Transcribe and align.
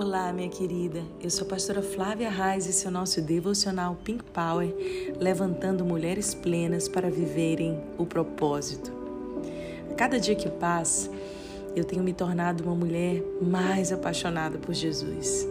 Olá, 0.00 0.32
minha 0.32 0.48
querida. 0.48 1.02
Eu 1.20 1.28
sou 1.28 1.44
a 1.44 1.50
pastora 1.50 1.82
Flávia 1.82 2.30
Reis 2.30 2.66
e 2.66 2.70
esse 2.70 2.86
é 2.86 2.88
o 2.88 2.92
nosso 2.92 3.20
devocional 3.20 3.96
Pink 4.04 4.22
Power, 4.22 4.72
levantando 5.18 5.84
mulheres 5.84 6.34
plenas 6.34 6.88
para 6.88 7.10
viverem 7.10 7.82
o 7.98 8.06
propósito. 8.06 8.92
A 9.90 9.94
cada 9.94 10.20
dia 10.20 10.36
que 10.36 10.48
passa, 10.48 11.10
eu 11.74 11.82
tenho 11.82 12.04
me 12.04 12.12
tornado 12.12 12.62
uma 12.62 12.76
mulher 12.76 13.24
mais 13.42 13.90
apaixonada 13.90 14.56
por 14.56 14.72
Jesus. 14.72 15.44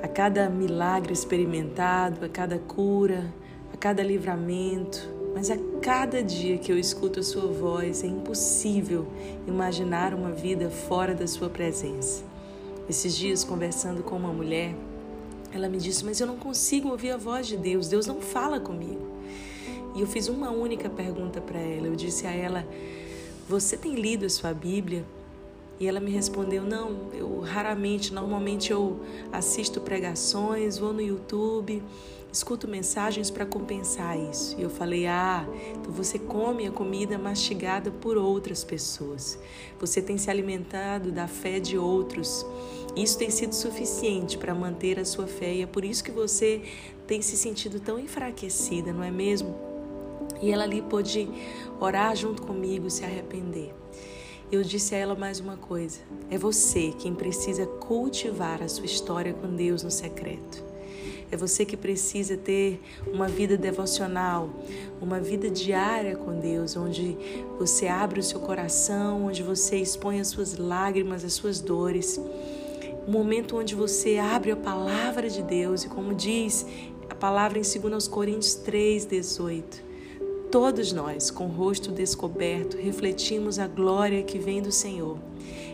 A 0.00 0.06
cada 0.06 0.48
milagre 0.48 1.12
experimentado, 1.12 2.24
a 2.24 2.28
cada 2.28 2.56
cura, 2.56 3.34
a 3.74 3.76
cada 3.76 4.00
livramento, 4.00 5.10
mas 5.34 5.50
a 5.50 5.56
cada 5.82 6.22
dia 6.22 6.56
que 6.56 6.70
eu 6.70 6.78
escuto 6.78 7.18
a 7.18 7.24
sua 7.24 7.48
voz, 7.48 8.04
é 8.04 8.06
impossível 8.06 9.08
imaginar 9.44 10.14
uma 10.14 10.30
vida 10.30 10.70
fora 10.70 11.16
da 11.16 11.26
sua 11.26 11.50
presença. 11.50 12.29
Esses 12.90 13.16
dias, 13.16 13.44
conversando 13.44 14.02
com 14.02 14.16
uma 14.16 14.32
mulher, 14.32 14.74
ela 15.52 15.68
me 15.68 15.78
disse: 15.78 16.04
Mas 16.04 16.18
eu 16.20 16.26
não 16.26 16.36
consigo 16.36 16.88
ouvir 16.88 17.12
a 17.12 17.16
voz 17.16 17.46
de 17.46 17.56
Deus, 17.56 17.86
Deus 17.86 18.04
não 18.04 18.20
fala 18.20 18.58
comigo. 18.58 19.06
E 19.94 20.00
eu 20.00 20.08
fiz 20.08 20.26
uma 20.26 20.50
única 20.50 20.90
pergunta 20.90 21.40
para 21.40 21.60
ela. 21.60 21.86
Eu 21.86 21.94
disse 21.94 22.26
a 22.26 22.32
ela: 22.32 22.66
Você 23.48 23.76
tem 23.76 23.94
lido 23.94 24.26
a 24.26 24.28
sua 24.28 24.52
Bíblia? 24.52 25.04
E 25.78 25.86
ela 25.86 26.00
me 26.00 26.10
respondeu: 26.10 26.64
Não, 26.64 27.12
eu 27.14 27.38
raramente, 27.38 28.12
normalmente 28.12 28.72
eu 28.72 28.98
assisto 29.30 29.80
pregações, 29.80 30.76
vou 30.76 30.92
no 30.92 31.00
YouTube 31.00 31.80
escuto 32.32 32.68
mensagens 32.68 33.30
para 33.30 33.44
compensar 33.44 34.18
isso. 34.18 34.56
E 34.58 34.62
eu 34.62 34.70
falei: 34.70 35.06
Ah, 35.06 35.46
então 35.72 35.92
você 35.92 36.18
come 36.18 36.66
a 36.66 36.70
comida 36.70 37.18
mastigada 37.18 37.90
por 37.90 38.16
outras 38.16 38.64
pessoas. 38.64 39.38
Você 39.78 40.00
tem 40.00 40.16
se 40.16 40.30
alimentado 40.30 41.10
da 41.10 41.26
fé 41.26 41.58
de 41.58 41.76
outros. 41.76 42.46
Isso 42.96 43.16
tem 43.16 43.30
sido 43.30 43.54
suficiente 43.54 44.36
para 44.36 44.54
manter 44.54 44.98
a 44.98 45.04
sua 45.04 45.26
fé 45.26 45.54
e 45.54 45.62
é 45.62 45.66
por 45.66 45.84
isso 45.84 46.02
que 46.02 46.10
você 46.10 46.62
tem 47.06 47.22
se 47.22 47.36
sentido 47.36 47.80
tão 47.80 47.98
enfraquecida, 47.98 48.92
não 48.92 49.02
é 49.02 49.10
mesmo? 49.10 49.54
E 50.42 50.50
ela 50.50 50.64
ali 50.64 50.82
pôde 50.82 51.28
orar 51.78 52.14
junto 52.16 52.42
comigo, 52.42 52.90
se 52.90 53.04
arrepender. 53.04 53.74
Eu 54.50 54.64
disse 54.64 54.94
a 54.96 54.98
ela 54.98 55.14
mais 55.14 55.38
uma 55.38 55.56
coisa: 55.56 56.00
é 56.28 56.36
você 56.36 56.92
quem 56.98 57.14
precisa 57.14 57.66
cultivar 57.66 58.62
a 58.62 58.68
sua 58.68 58.86
história 58.86 59.32
com 59.32 59.54
Deus 59.54 59.82
no 59.82 59.90
secreto. 59.90 60.70
É 61.30 61.36
você 61.36 61.64
que 61.64 61.76
precisa 61.76 62.36
ter 62.36 62.80
uma 63.06 63.28
vida 63.28 63.56
devocional, 63.56 64.50
uma 65.00 65.20
vida 65.20 65.48
diária 65.48 66.16
com 66.16 66.40
Deus, 66.40 66.76
onde 66.76 67.16
você 67.56 67.86
abre 67.86 68.18
o 68.18 68.22
seu 68.22 68.40
coração, 68.40 69.26
onde 69.26 69.40
você 69.40 69.76
expõe 69.76 70.18
as 70.18 70.26
suas 70.26 70.56
lágrimas, 70.56 71.24
as 71.24 71.34
suas 71.34 71.60
dores. 71.60 72.20
Um 73.10 73.12
momento 73.12 73.56
onde 73.56 73.74
você 73.74 74.18
abre 74.18 74.52
a 74.52 74.56
palavra 74.56 75.28
de 75.28 75.42
Deus 75.42 75.82
e, 75.82 75.88
como 75.88 76.14
diz 76.14 76.64
a 77.08 77.14
palavra 77.16 77.58
em 77.58 77.62
2 77.62 78.06
Coríntios 78.06 78.54
3, 78.54 79.04
18. 79.04 79.82
Todos 80.48 80.92
nós, 80.92 81.28
com 81.28 81.46
o 81.46 81.48
rosto 81.48 81.90
descoberto, 81.90 82.76
refletimos 82.76 83.58
a 83.58 83.66
glória 83.66 84.22
que 84.22 84.38
vem 84.38 84.62
do 84.62 84.70
Senhor. 84.70 85.18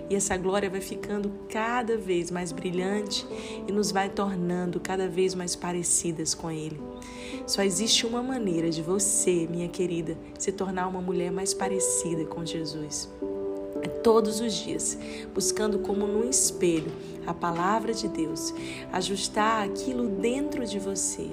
E 0.08 0.14
essa 0.14 0.34
glória 0.38 0.70
vai 0.70 0.80
ficando 0.80 1.30
cada 1.50 1.98
vez 1.98 2.30
mais 2.30 2.52
brilhante 2.52 3.26
e 3.68 3.70
nos 3.70 3.90
vai 3.90 4.08
tornando 4.08 4.80
cada 4.80 5.06
vez 5.06 5.34
mais 5.34 5.54
parecidas 5.54 6.32
com 6.32 6.50
Ele. 6.50 6.80
Só 7.46 7.62
existe 7.62 8.06
uma 8.06 8.22
maneira 8.22 8.70
de 8.70 8.80
você, 8.80 9.46
minha 9.46 9.68
querida, 9.68 10.16
se 10.38 10.52
tornar 10.52 10.86
uma 10.86 11.02
mulher 11.02 11.30
mais 11.30 11.52
parecida 11.52 12.24
com 12.24 12.46
Jesus. 12.46 13.10
Todos 14.06 14.38
os 14.38 14.52
dias, 14.52 14.96
buscando 15.34 15.80
como 15.80 16.06
num 16.06 16.30
espelho 16.30 16.92
a 17.26 17.34
palavra 17.34 17.92
de 17.92 18.06
Deus, 18.06 18.54
ajustar 18.92 19.64
aquilo 19.64 20.06
dentro 20.06 20.64
de 20.64 20.78
você, 20.78 21.28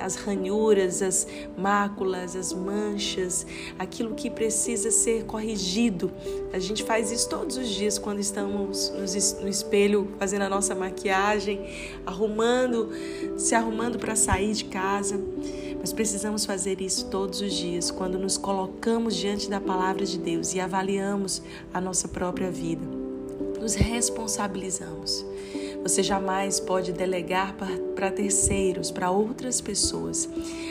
as 0.00 0.16
ranhuras, 0.16 1.02
as 1.02 1.26
máculas, 1.56 2.34
as 2.34 2.52
manchas, 2.52 3.46
aquilo 3.78 4.14
que 4.14 4.30
precisa 4.30 4.90
ser 4.90 5.24
corrigido. 5.24 6.10
A 6.52 6.58
gente 6.58 6.82
faz 6.82 7.10
isso 7.10 7.28
todos 7.28 7.56
os 7.56 7.68
dias 7.68 7.98
quando 7.98 8.18
estamos 8.18 8.92
no 9.40 9.48
espelho 9.48 10.08
fazendo 10.18 10.42
a 10.42 10.48
nossa 10.48 10.74
maquiagem, 10.74 11.60
arrumando, 12.06 12.90
se 13.36 13.54
arrumando 13.54 13.98
para 13.98 14.16
sair 14.16 14.52
de 14.52 14.64
casa. 14.64 15.20
Mas 15.80 15.92
precisamos 15.92 16.44
fazer 16.44 16.80
isso 16.80 17.06
todos 17.06 17.40
os 17.40 17.54
dias, 17.54 17.90
quando 17.90 18.18
nos 18.18 18.36
colocamos 18.36 19.16
diante 19.16 19.48
da 19.48 19.60
palavra 19.60 20.04
de 20.04 20.18
Deus 20.18 20.54
e 20.54 20.60
avaliamos 20.60 21.42
a 21.72 21.80
nossa 21.80 22.06
própria 22.06 22.50
vida. 22.50 22.86
Nos 23.58 23.74
responsabilizamos. 23.74 25.24
Você 25.82 26.02
jamais 26.02 26.60
pode 26.60 26.92
delegar 26.92 27.56
para 27.94 28.10
terceiros, 28.10 28.90
para 28.90 29.10
outras 29.10 29.60
pessoas, 29.60 30.28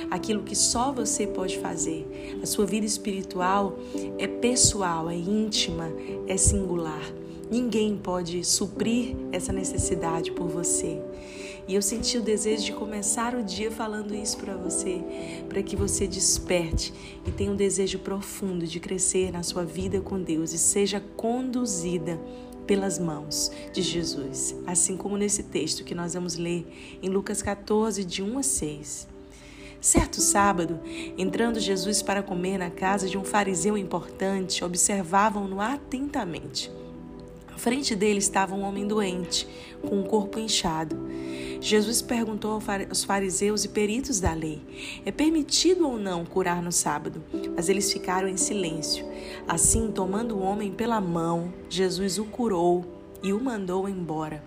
aquilo 0.10 0.44
que 0.44 0.56
só 0.56 0.92
você 0.92 1.26
pode 1.26 1.58
fazer. 1.58 2.40
A 2.44 2.46
sua 2.46 2.66
vida 2.66 2.86
espiritual 2.86 3.78
é 4.18 4.28
pessoal, 4.28 5.10
é 5.10 5.16
íntima, 5.16 5.92
é 6.28 6.38
singular. 6.38 7.02
Ninguém 7.50 7.98
pode 7.98 8.44
suprir 8.44 9.16
essa 9.32 9.52
necessidade 9.52 10.32
por 10.32 10.48
você. 10.48 11.02
E 11.68 11.76
eu 11.76 11.82
senti 11.82 12.18
o 12.18 12.22
desejo 12.22 12.66
de 12.66 12.74
começar 12.74 13.36
o 13.36 13.44
dia 13.44 13.70
falando 13.70 14.16
isso 14.16 14.38
para 14.38 14.56
você, 14.56 15.02
para 15.48 15.62
que 15.62 15.76
você 15.76 16.08
desperte 16.08 16.92
e 17.28 17.32
tenha 17.32 17.52
um 17.52 17.56
desejo 17.56 18.00
profundo 18.00 18.66
de 18.66 18.80
crescer 18.80 19.32
na 19.32 19.44
sua 19.44 19.64
vida 19.64 20.02
com 20.02 20.20
Deus 20.20 20.52
e 20.52 20.58
seja 20.58 21.00
conduzida 21.16 22.20
pelas 22.70 23.00
mãos 23.00 23.52
de 23.74 23.82
Jesus, 23.82 24.56
assim 24.68 24.96
como 24.96 25.18
nesse 25.18 25.42
texto 25.42 25.84
que 25.84 25.96
nós 25.96 26.14
vamos 26.14 26.36
ler 26.36 26.68
em 27.02 27.10
Lucas 27.10 27.42
14, 27.42 28.06
de 28.06 28.22
1 28.22 28.38
a 28.38 28.44
6. 28.44 29.08
Certo 29.82 30.22
sábado, 30.22 30.80
entrando 31.18 31.60
Jesus 31.60 32.04
para 32.04 32.22
comer 32.22 32.60
na 32.60 32.70
casa 32.70 33.10
de 33.10 33.18
um 33.18 33.24
fariseu 33.24 33.76
importante, 33.76 34.64
observavam-no 34.64 35.60
atentamente 35.60 36.72
frente 37.60 37.94
dele 37.94 38.20
estava 38.20 38.56
um 38.56 38.64
homem 38.64 38.88
doente, 38.88 39.46
com 39.82 40.00
o 40.00 40.06
corpo 40.06 40.40
inchado. 40.40 40.98
Jesus 41.62 42.02
perguntou 42.02 42.62
aos 42.90 43.04
fariseus 43.04 43.66
e 43.66 43.68
peritos 43.68 44.20
da 44.20 44.34
lei: 44.34 44.62
é 45.06 45.12
permitido 45.12 45.88
ou 45.88 46.00
não 46.00 46.26
curar 46.26 46.62
no 46.62 46.72
sábado? 46.72 47.22
Mas 47.56 47.68
eles 47.68 47.92
ficaram 47.92 48.28
em 48.28 48.38
silêncio. 48.38 49.06
Assim, 49.48 49.92
tomando 49.92 50.38
o 50.38 50.42
homem 50.42 50.72
pela 50.72 51.02
mão, 51.02 51.54
Jesus 51.70 52.18
o 52.18 52.26
curou 52.26 52.86
e 53.22 53.34
o 53.34 53.44
mandou 53.44 53.90
embora. 53.90 54.44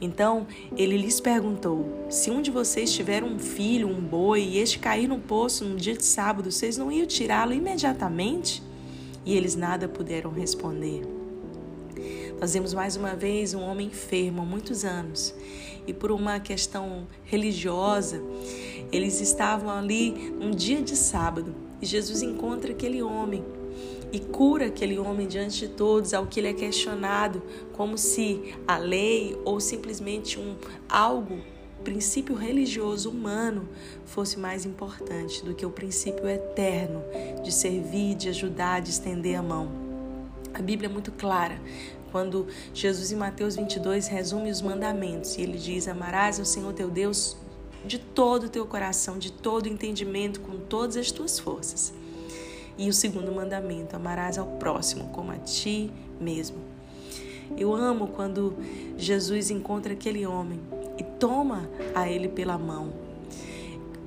Então 0.00 0.46
ele 0.76 0.96
lhes 0.96 1.20
perguntou: 1.20 2.06
Se 2.08 2.30
um 2.30 2.40
de 2.40 2.50
vocês 2.50 2.90
tiver 2.92 3.22
um 3.22 3.38
filho, 3.38 3.88
um 3.88 4.00
boi, 4.00 4.42
e 4.42 4.58
este 4.58 4.78
cair 4.78 5.06
no 5.06 5.18
poço 5.18 5.64
no 5.64 5.76
dia 5.76 5.94
de 5.94 6.04
sábado, 6.04 6.50
vocês 6.50 6.78
não 6.78 6.90
iam 6.90 7.06
tirá-lo 7.06 7.52
imediatamente? 7.52 8.62
E 9.26 9.36
eles 9.36 9.54
nada 9.54 9.86
puderam 9.86 10.30
responder. 10.30 11.19
Nós 12.40 12.54
vemos 12.54 12.72
mais 12.72 12.96
uma 12.96 13.14
vez 13.14 13.52
um 13.52 13.60
homem 13.60 13.88
enfermo 13.88 14.40
há 14.40 14.44
muitos 14.46 14.82
anos. 14.82 15.34
E 15.86 15.92
por 15.92 16.10
uma 16.10 16.40
questão 16.40 17.06
religiosa, 17.22 18.22
eles 18.90 19.20
estavam 19.20 19.68
ali 19.68 20.34
um 20.40 20.50
dia 20.50 20.80
de 20.80 20.96
sábado. 20.96 21.54
E 21.82 21.84
Jesus 21.84 22.22
encontra 22.22 22.72
aquele 22.72 23.02
homem 23.02 23.44
e 24.10 24.18
cura 24.18 24.66
aquele 24.66 24.98
homem 24.98 25.28
diante 25.28 25.66
de 25.66 25.68
todos, 25.68 26.14
ao 26.14 26.26
que 26.26 26.40
ele 26.40 26.48
é 26.48 26.54
questionado, 26.54 27.42
como 27.74 27.98
se 27.98 28.54
a 28.66 28.78
lei 28.78 29.38
ou 29.44 29.60
simplesmente 29.60 30.40
um 30.40 30.56
algo 30.88 31.40
princípio 31.84 32.34
religioso 32.34 33.10
humano 33.10 33.68
fosse 34.06 34.38
mais 34.38 34.64
importante 34.64 35.44
do 35.44 35.54
que 35.54 35.66
o 35.66 35.70
princípio 35.70 36.26
eterno 36.26 37.02
de 37.44 37.52
servir, 37.52 38.14
de 38.14 38.30
ajudar, 38.30 38.80
de 38.80 38.88
estender 38.88 39.38
a 39.38 39.42
mão. 39.42 39.90
A 40.52 40.60
Bíblia 40.60 40.88
é 40.88 40.92
muito 40.92 41.12
clara 41.12 41.60
quando 42.10 42.46
Jesus 42.74 43.12
em 43.12 43.16
Mateus 43.16 43.56
22 43.56 44.06
resume 44.06 44.50
os 44.50 44.62
mandamentos 44.62 45.36
e 45.36 45.42
ele 45.42 45.58
diz: 45.58 45.88
Amarás 45.88 46.38
o 46.38 46.44
Senhor 46.44 46.72
teu 46.72 46.90
Deus 46.90 47.36
de 47.84 47.98
todo 47.98 48.44
o 48.44 48.48
teu 48.48 48.66
coração, 48.66 49.18
de 49.18 49.32
todo 49.32 49.66
o 49.66 49.68
entendimento, 49.68 50.40
com 50.40 50.58
todas 50.58 50.96
as 50.96 51.10
tuas 51.10 51.38
forças. 51.38 51.92
E 52.76 52.88
o 52.88 52.92
segundo 52.92 53.32
mandamento: 53.32 53.96
amarás 53.96 54.38
ao 54.38 54.46
próximo 54.46 55.08
como 55.08 55.32
a 55.32 55.36
ti 55.36 55.90
mesmo. 56.20 56.58
Eu 57.56 57.74
amo 57.74 58.08
quando 58.08 58.56
Jesus 58.96 59.50
encontra 59.50 59.92
aquele 59.92 60.24
homem 60.24 60.60
e 60.96 61.02
toma 61.02 61.68
a 61.94 62.08
ele 62.08 62.28
pela 62.28 62.56
mão 62.56 62.92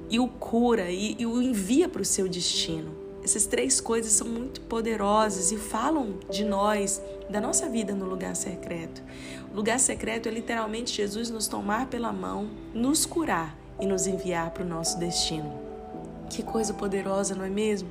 e 0.10 0.20
o 0.20 0.28
cura 0.28 0.92
e, 0.92 1.16
e 1.20 1.26
o 1.26 1.42
envia 1.42 1.90
para 1.90 2.02
o 2.02 2.06
seu 2.06 2.30
destino. 2.30 3.03
Essas 3.24 3.46
três 3.46 3.80
coisas 3.80 4.12
são 4.12 4.28
muito 4.28 4.60
poderosas 4.62 5.52
e 5.54 5.58
falam 5.58 6.16
de 6.30 6.44
nós, 6.44 7.02
da 7.30 7.40
nossa 7.40 7.70
vida 7.70 7.94
no 7.94 8.06
lugar 8.06 8.36
secreto. 8.36 9.02
O 9.52 9.56
lugar 9.56 9.80
secreto 9.80 10.28
é 10.28 10.32
literalmente 10.32 10.98
Jesus 10.98 11.30
nos 11.30 11.48
tomar 11.48 11.88
pela 11.88 12.12
mão, 12.12 12.50
nos 12.74 13.06
curar 13.06 13.58
e 13.80 13.86
nos 13.86 14.08
enviar 14.08 14.52
para 14.52 14.64
o 14.64 14.68
nosso 14.68 15.00
destino. 15.00 15.54
Que 16.30 16.44
coisa 16.44 16.74
poderosa, 16.74 17.34
não 17.34 17.46
é 17.46 17.50
mesmo? 17.50 17.90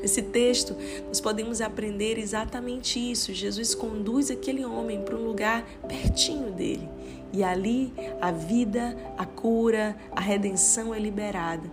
Nesse 0.00 0.22
texto, 0.22 0.74
nós 1.06 1.20
podemos 1.20 1.60
aprender 1.60 2.18
exatamente 2.18 2.98
isso. 2.98 3.34
Jesus 3.34 3.74
conduz 3.74 4.30
aquele 4.30 4.64
homem 4.64 5.02
para 5.02 5.16
um 5.16 5.26
lugar 5.26 5.66
pertinho 5.86 6.50
dele. 6.52 6.88
E 7.32 7.42
ali 7.42 7.92
a 8.20 8.30
vida, 8.30 8.96
a 9.18 9.26
cura, 9.26 9.96
a 10.12 10.20
redenção 10.20 10.94
é 10.94 10.98
liberada. 10.98 11.68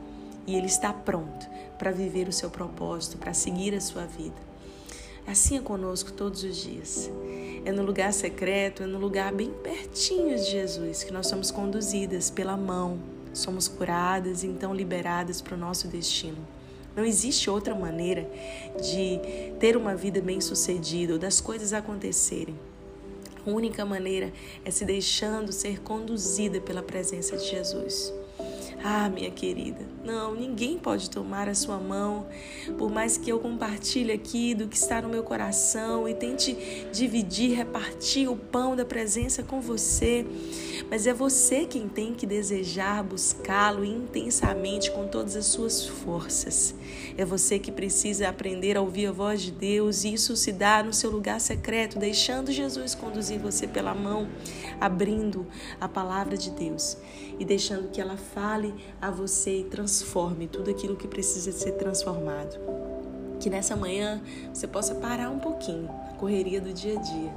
E 0.46 0.56
ele 0.56 0.68
está 0.68 0.92
pronto 0.92 1.53
para 1.78 1.92
viver 1.92 2.28
o 2.28 2.34
seu 2.34 2.50
propósito, 2.50 3.18
para 3.18 3.34
seguir 3.34 3.74
a 3.74 3.82
sua 3.82 4.06
vida. 4.06 4.54
Assim 5.26 5.58
é 5.58 5.62
conosco 5.62 6.12
todos 6.12 6.44
os 6.44 6.58
dias. 6.58 7.10
É 7.64 7.72
no 7.72 7.84
lugar 7.84 8.12
secreto, 8.12 8.84
é 8.84 8.86
no 8.86 9.00
lugar 9.00 9.34
bem 9.34 9.52
pertinho 9.52 10.36
de 10.36 10.52
Jesus 10.52 11.04
que 11.04 11.14
nós 11.14 11.28
somos 11.28 11.50
conduzidas 11.50 12.30
pela 12.30 12.58
mão, 12.58 13.00
somos 13.34 13.68
curadas 13.68 14.44
e 14.44 14.48
então 14.48 14.74
liberadas 14.74 15.42
para 15.42 15.56
o 15.56 15.58
nosso 15.58 15.88
destino. 15.88 16.38
Não 16.96 17.06
existe 17.06 17.50
outra 17.50 17.74
maneira 17.74 18.30
de 18.80 19.20
ter 19.60 19.76
uma 19.76 19.96
vida 19.96 20.22
bem-sucedida 20.22 21.14
ou 21.14 21.20
das 21.20 21.42
coisas 21.42 21.74
acontecerem. 21.74 22.56
A 23.46 23.50
única 23.50 23.84
maneira 23.84 24.32
é 24.64 24.72
se 24.72 24.86
deixando 24.86 25.52
ser 25.52 25.82
conduzida 25.82 26.62
pela 26.62 26.84
presença 26.84 27.36
de 27.36 27.50
Jesus. 27.50 28.14
Ah, 28.86 29.10
minha 29.10 29.32
querida, 29.32 29.80
não, 30.04 30.36
ninguém 30.36 30.78
pode 30.78 31.10
tomar 31.10 31.48
a 31.48 31.56
sua 31.56 31.78
mão, 31.78 32.28
por 32.78 32.92
mais 32.92 33.18
que 33.18 33.32
eu 33.32 33.40
compartilhe 33.40 34.12
aqui 34.12 34.54
do 34.54 34.68
que 34.68 34.76
está 34.76 35.02
no 35.02 35.08
meu 35.08 35.24
coração 35.24 36.06
e 36.06 36.14
tente 36.14 36.54
dividir, 36.92 37.56
repartir 37.56 38.30
o 38.30 38.36
pão 38.36 38.76
da 38.76 38.84
presença 38.84 39.42
com 39.42 39.62
você, 39.62 40.26
mas 40.90 41.08
é 41.08 41.14
você 41.14 41.66
quem 41.66 41.88
tem 41.88 42.14
que 42.14 42.26
desejar 42.26 43.02
buscá-lo 43.06 43.86
intensamente 43.86 44.92
com 44.92 45.08
todas 45.08 45.38
as 45.38 45.46
suas 45.46 45.88
forças. 45.88 46.76
É 47.18 47.24
você 47.24 47.58
que 47.58 47.72
precisa 47.72 48.28
aprender 48.28 48.76
a 48.76 48.82
ouvir 48.82 49.08
a 49.08 49.12
voz 49.14 49.42
de 49.42 49.52
Deus 49.52 50.04
e 50.04 50.14
isso 50.14 50.36
se 50.36 50.52
dá 50.52 50.84
no 50.84 50.92
seu 50.92 51.10
lugar 51.10 51.40
secreto, 51.40 51.98
deixando 51.98 52.52
Jesus 52.52 52.94
conduzir 52.94 53.40
você 53.40 53.66
pela 53.66 53.96
mão, 53.96 54.28
abrindo 54.82 55.48
a 55.80 55.88
palavra 55.88 56.36
de 56.36 56.52
Deus 56.52 56.98
e 57.40 57.46
deixando 57.46 57.90
que 57.90 58.02
ela 58.02 58.18
fale 58.18 58.73
a 59.02 59.10
você 59.10 59.60
e 59.60 59.64
transforme 59.64 60.48
tudo 60.48 60.70
aquilo 60.70 60.96
que 60.96 61.08
precisa 61.08 61.52
ser 61.52 61.74
transformado. 61.74 62.58
Que 63.40 63.50
nessa 63.50 63.76
manhã 63.76 64.22
você 64.54 64.68
possa 64.68 64.96
parar 64.96 65.30
um 65.30 65.40
pouquinho 65.40 65.84
na 65.84 66.14
correria 66.14 66.62
do 66.62 66.74
dia 66.74 66.98
a 66.98 67.02
dia 67.02 67.34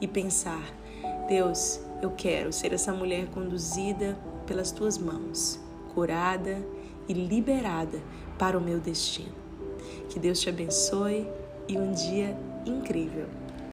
e 0.00 0.06
pensar: 0.06 0.62
Deus, 1.28 1.80
eu 2.00 2.10
quero 2.10 2.52
ser 2.52 2.72
essa 2.72 2.92
mulher 2.92 3.26
conduzida 3.26 4.16
pelas 4.46 4.70
tuas 4.70 4.96
mãos, 4.98 5.60
curada 5.94 6.64
e 7.08 7.12
liberada 7.12 8.00
para 8.38 8.56
o 8.56 8.60
meu 8.60 8.78
destino. 8.78 9.34
Que 10.08 10.18
Deus 10.18 10.40
te 10.40 10.48
abençoe 10.48 11.28
e 11.68 11.76
um 11.76 11.92
dia 11.92 12.36
incrível. 12.64 13.26